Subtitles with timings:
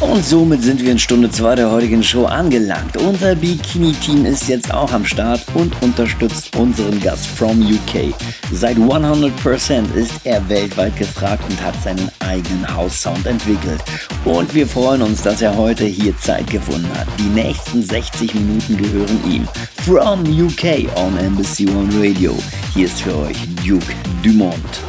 [0.00, 2.96] Und somit sind wir in Stunde 2 der heutigen Show angelangt.
[2.96, 8.14] Unser Bikini-Team ist jetzt auch am Start und unterstützt unseren Gast from UK.
[8.50, 13.82] Seit 100% ist er weltweit gefragt und hat seinen eigenen House-Sound entwickelt.
[14.24, 17.06] Und wir freuen uns, dass er heute hier Zeit gefunden hat.
[17.18, 19.46] Die nächsten 60 Minuten gehören ihm.
[19.84, 22.38] From UK on Embassy One Radio.
[22.72, 24.80] Hier ist für euch Duke Dumont.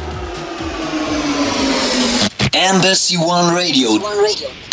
[2.52, 3.90] Embassy One Radio.
[3.90, 4.71] One Radio.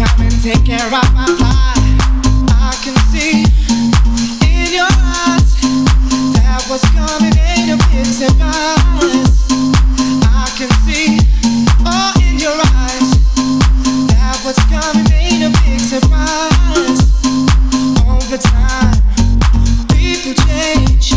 [0.00, 1.76] come and take care of my heart.
[2.48, 3.44] I can see
[4.48, 5.60] in your eyes
[6.40, 9.36] that what's coming ain't a big surprise.
[10.24, 11.20] I can see
[11.84, 13.10] oh, in your eyes
[14.08, 17.04] that what's coming ain't a big surprise.
[18.08, 18.96] Over time,
[19.92, 21.12] people change.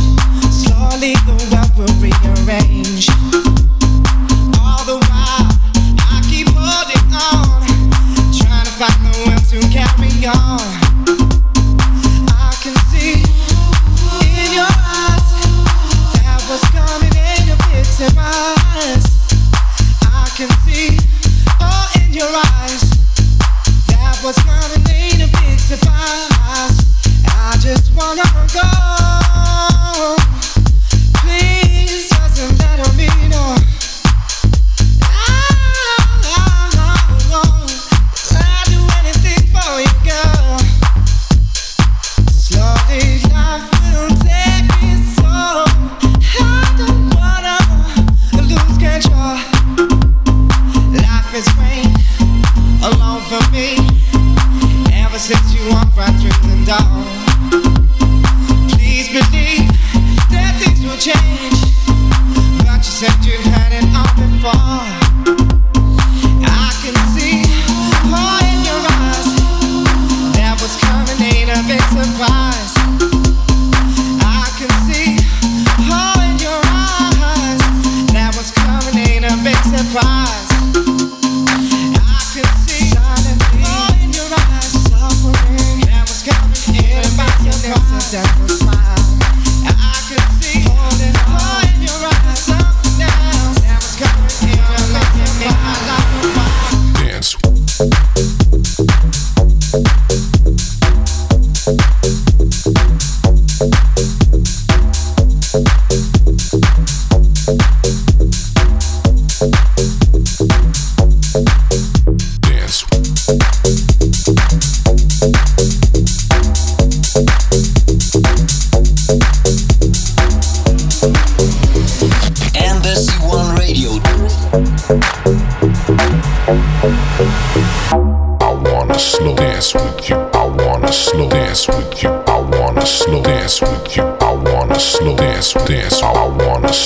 [0.51, 3.22] Slowly the world will rearrange.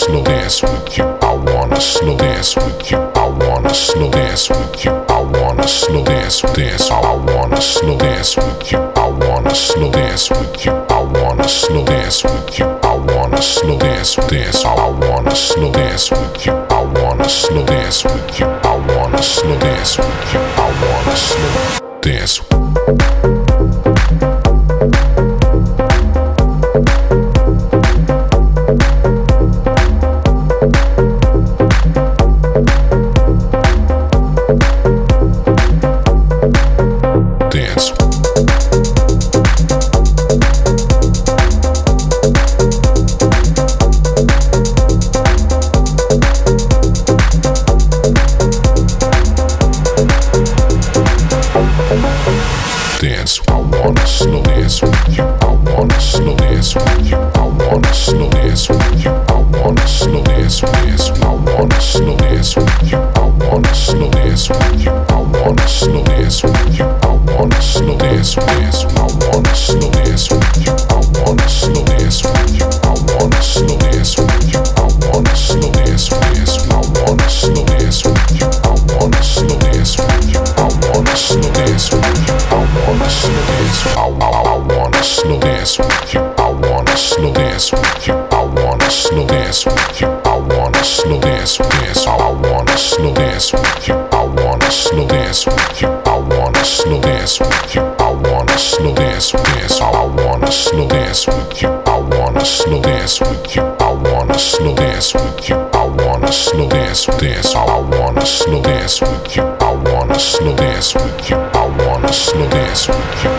[0.08, 1.04] slow dance with you.
[1.22, 2.98] I wanna slow dance with you.
[2.98, 4.92] I wanna slow dance with you.
[4.92, 6.90] I wanna slow dance dance.
[6.90, 8.80] I wanna slow dance with you.
[8.96, 10.72] I wanna slow dance with you.
[10.90, 12.66] I wanna slow dance with you.
[12.84, 14.66] I wanna slow dance with dance.
[14.66, 16.54] I wanna slow dance with you.
[16.54, 18.46] I wanna slow dance with you.
[18.46, 20.40] I wanna slow dance with you.
[20.40, 21.52] I wanna slow
[22.02, 23.37] dance.
[68.71, 69.97] dance while on the slow.
[108.88, 109.44] dance with you.
[109.44, 111.36] I wanna slow dance with you.
[111.36, 113.37] I wanna slow dance with you.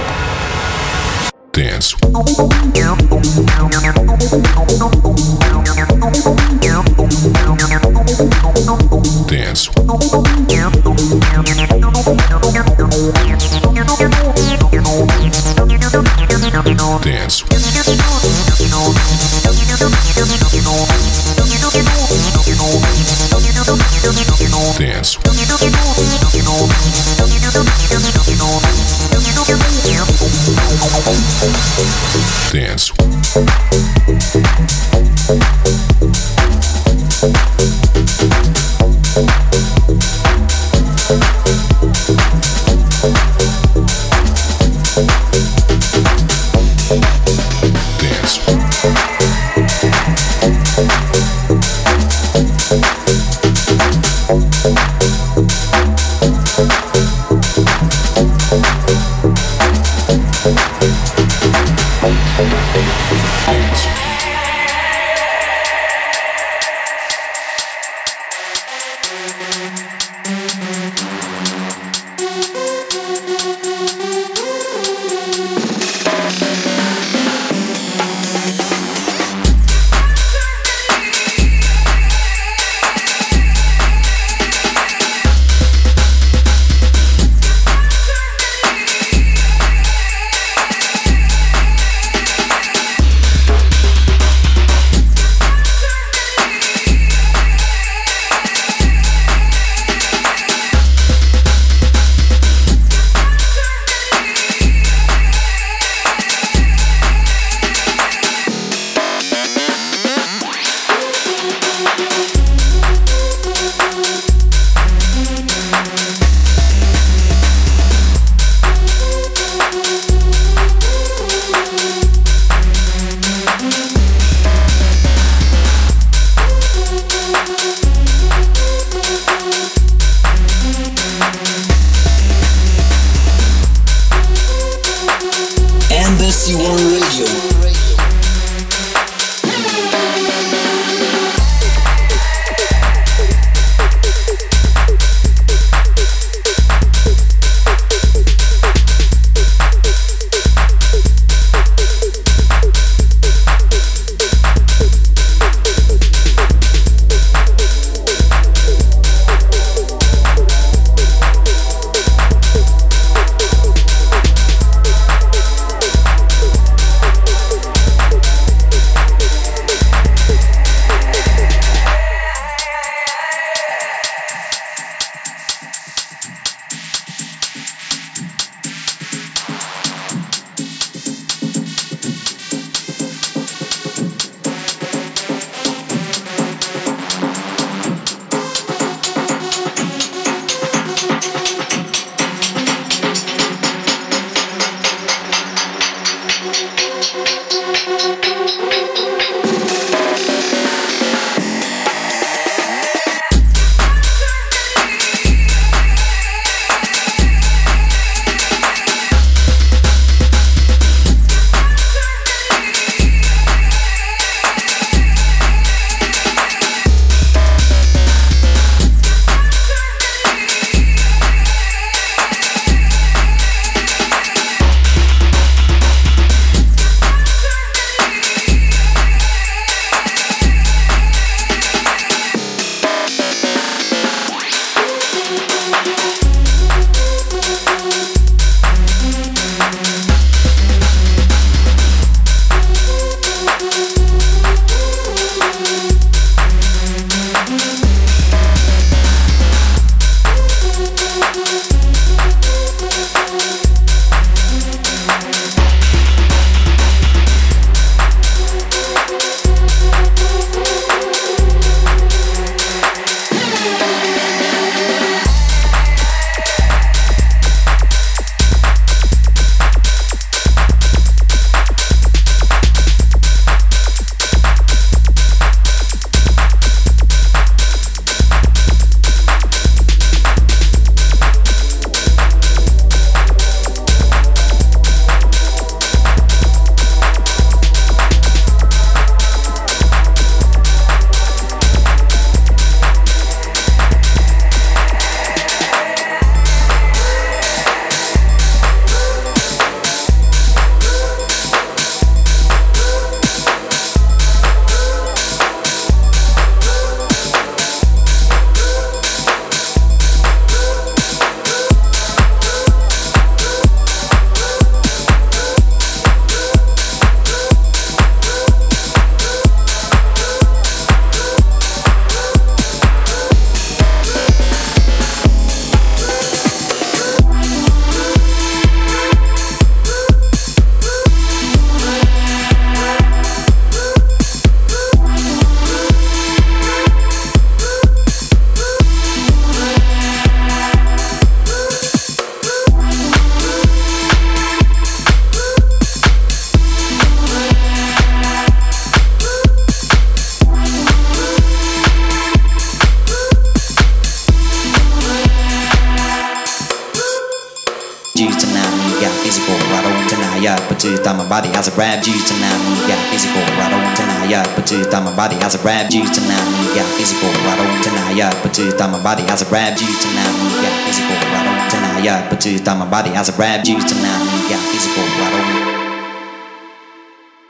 [365.59, 368.31] a grab you tonight when you got easy for right on tonight, yeah.
[368.43, 371.19] But to time my body has a grab you tonight when you got easy for
[371.19, 372.29] right on tonight, yeah.
[372.31, 375.29] But to time my body has a grab you tonight when you got easy I
[375.35, 375.49] don't.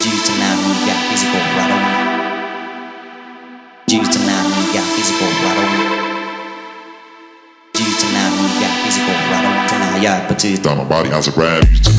[0.00, 1.82] You tonight when you got easy for right on.
[3.88, 5.70] You tonight when you got easy for right on.
[7.76, 10.26] You tonight when you got easy for right on yeah.
[10.28, 11.97] But to time my body has a grab you.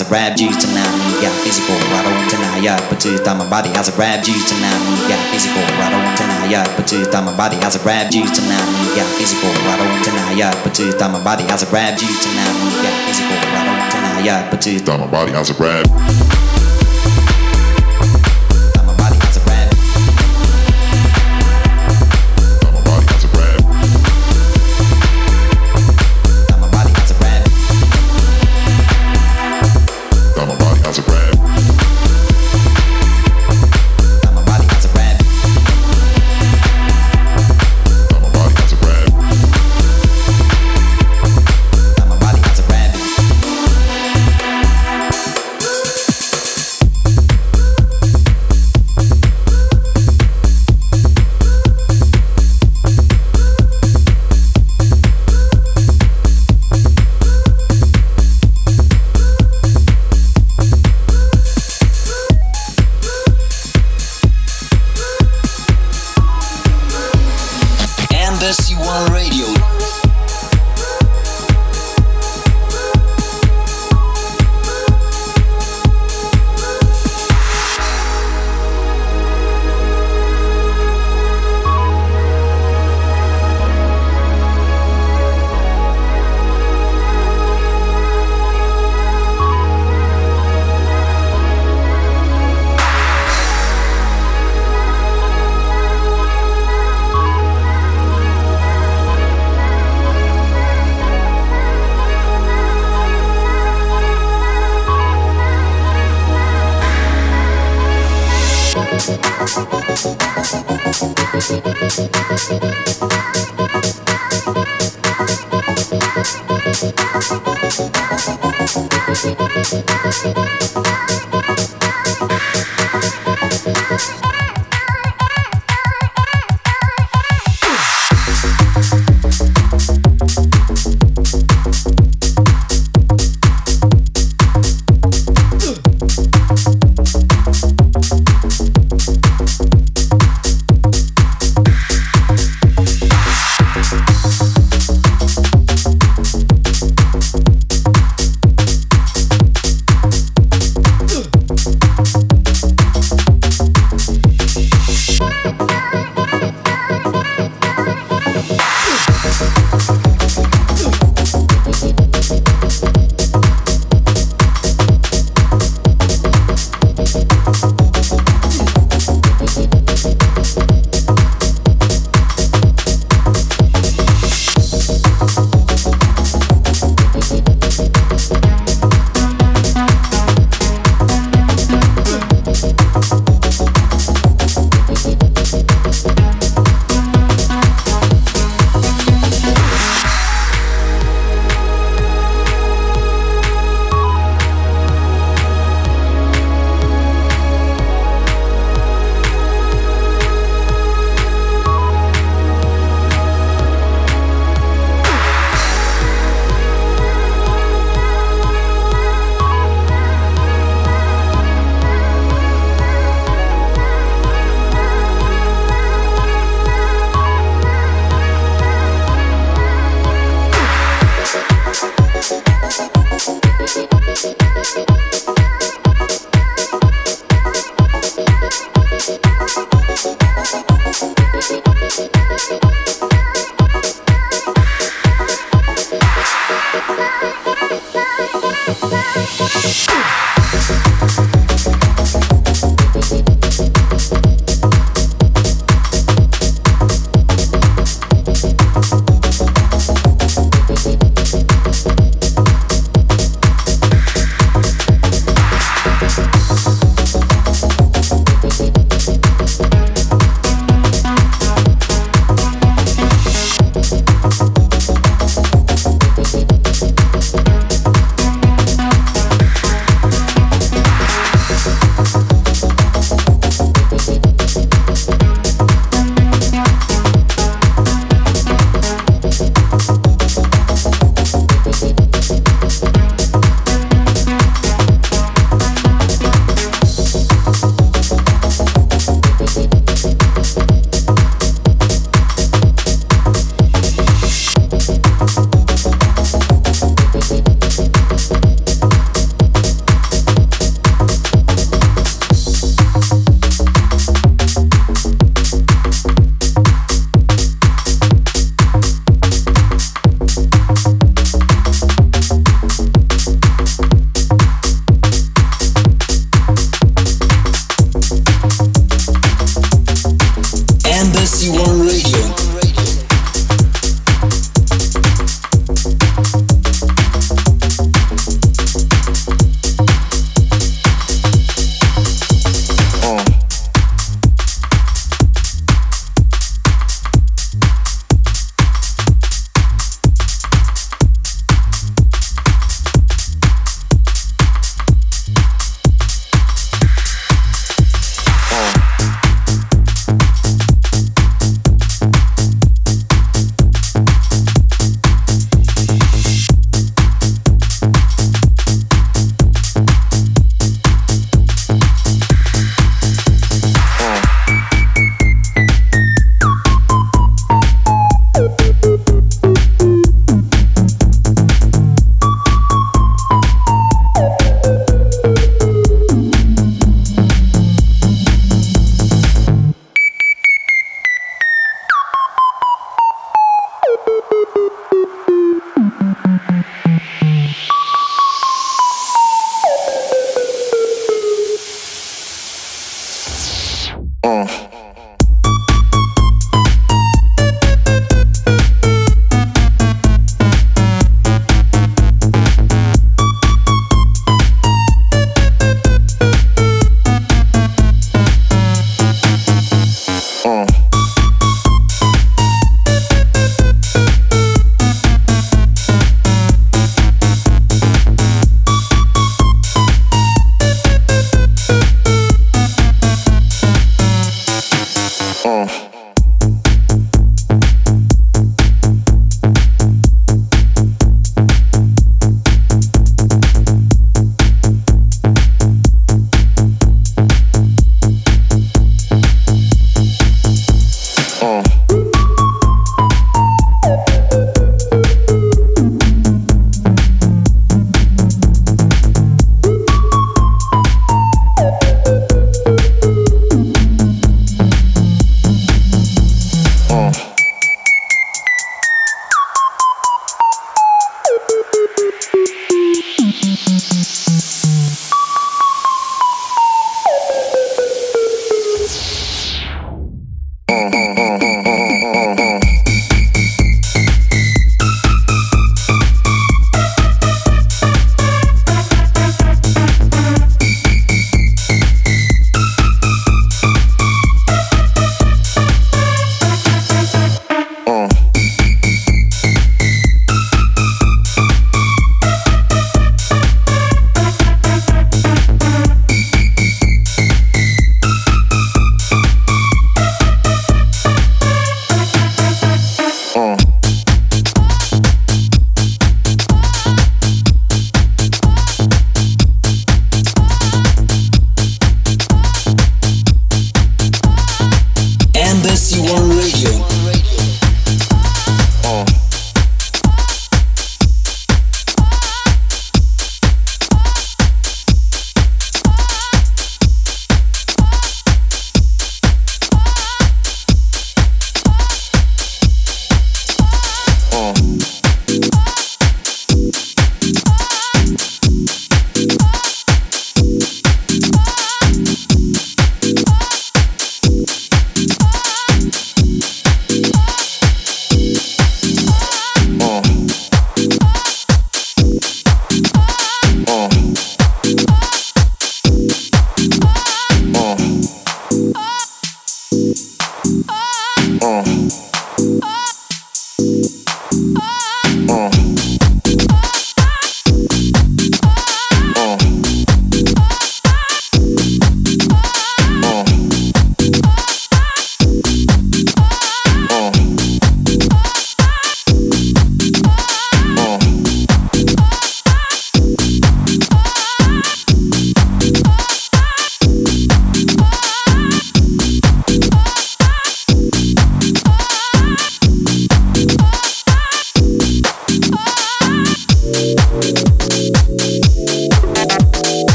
[0.00, 1.20] as I grab you tonight.
[1.20, 2.62] yeah, got physical right on tonight.
[2.62, 4.80] Yeah, put your thumb my body as I grab you tonight.
[5.08, 6.48] yeah, got physical right on tonight.
[6.48, 8.64] Yeah, put your thumb my body as I grab you tonight.
[8.96, 10.36] yeah, got physical right on tonight.
[10.36, 12.56] Yeah, put your thumb my body as I grab you tonight.
[12.80, 14.24] yeah, got physical right on tonight.
[14.24, 16.29] Yeah, put your thumb my body as I grabbed.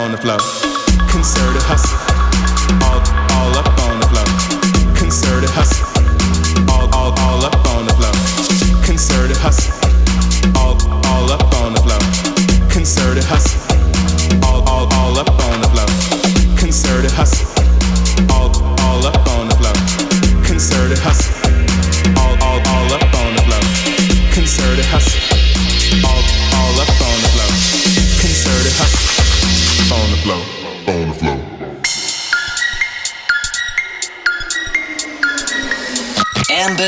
[0.00, 0.38] on the floor.
[1.10, 1.98] Concerted hustle,
[2.88, 3.00] all,
[3.36, 4.94] all up on the floor.
[4.96, 5.86] Concerted hustle,
[6.72, 8.12] all, all, all up on the floor.
[8.82, 9.74] Concerted hustle,
[10.56, 10.76] all,
[11.06, 12.00] all up on the floor.
[12.70, 13.59] Concerted hustle.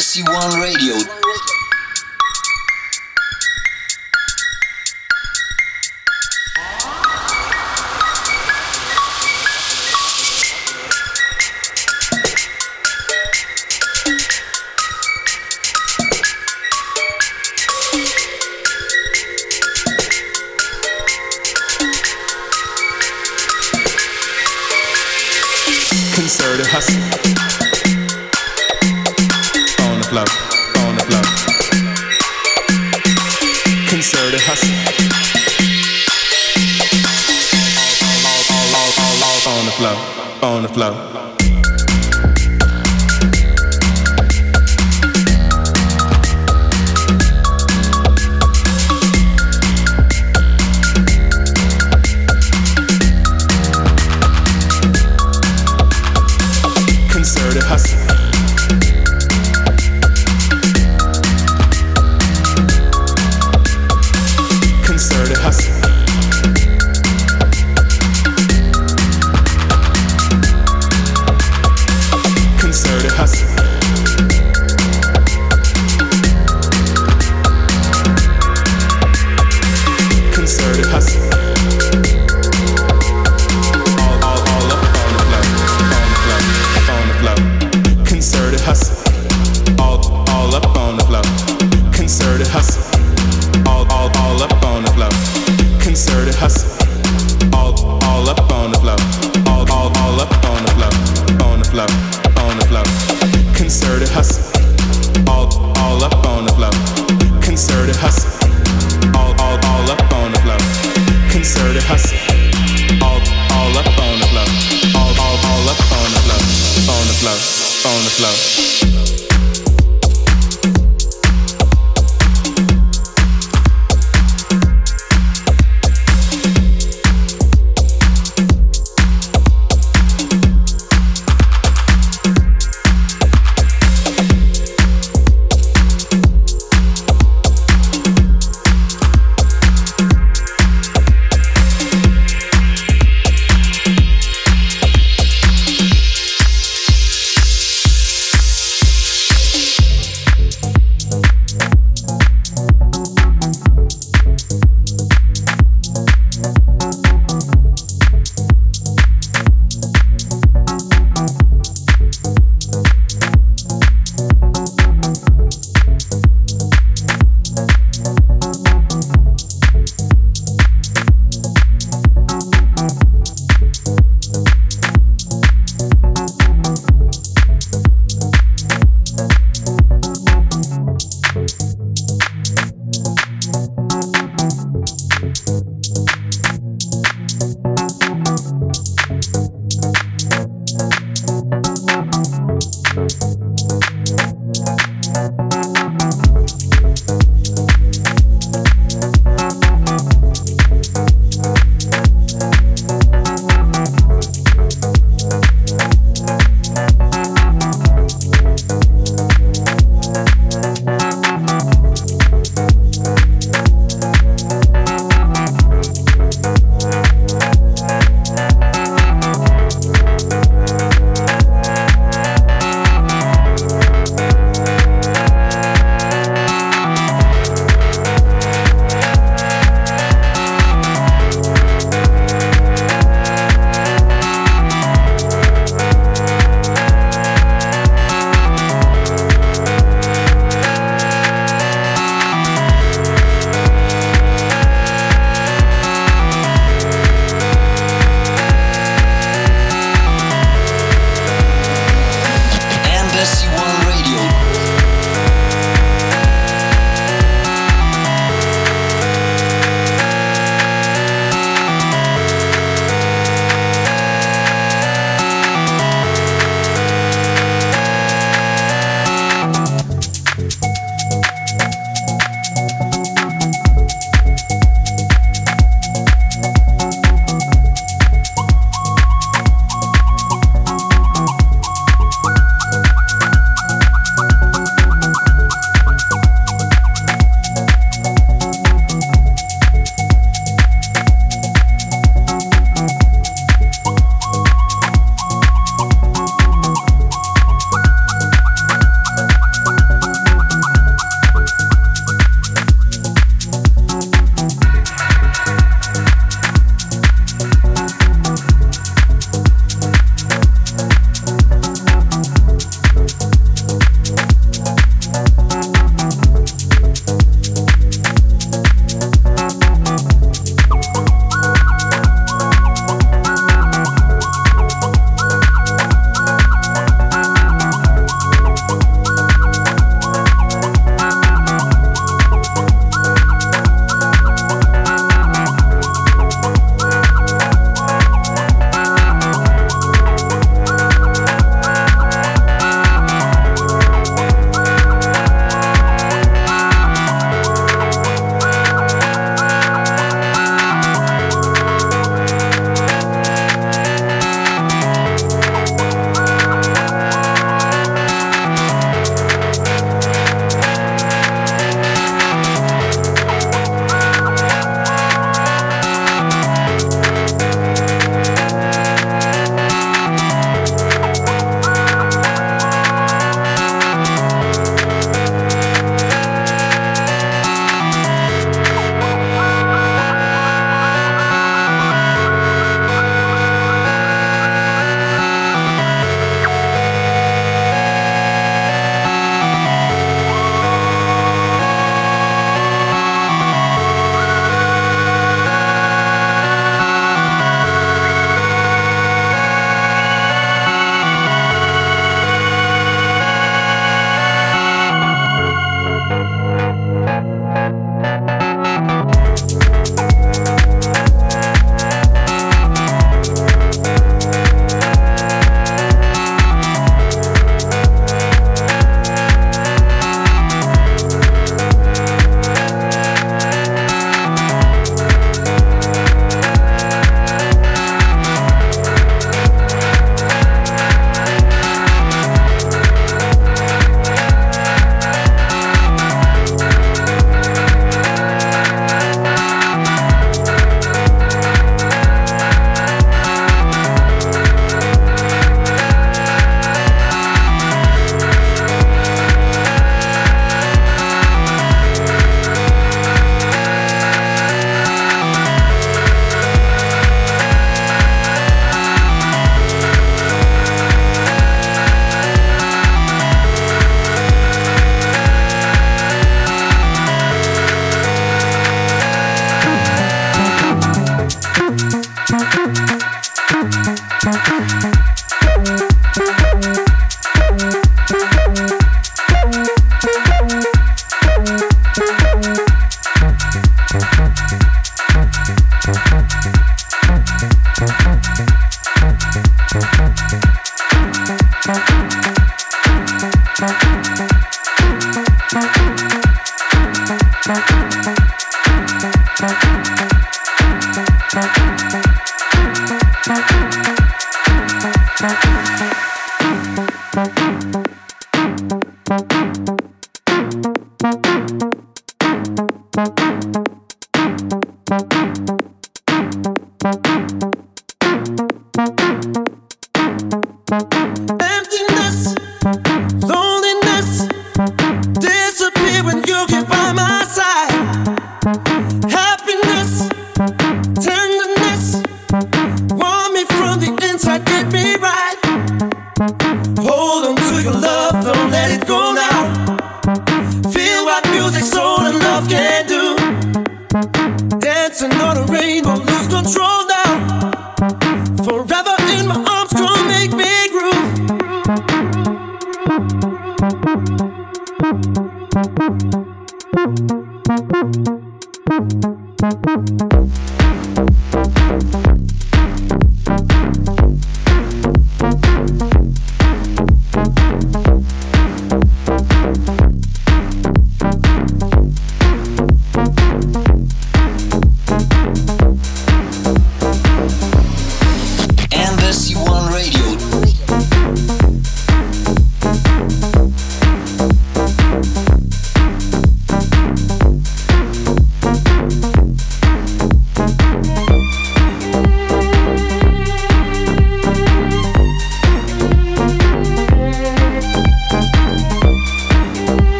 [0.00, 0.29] Embassy One